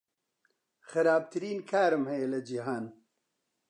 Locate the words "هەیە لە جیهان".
2.11-2.85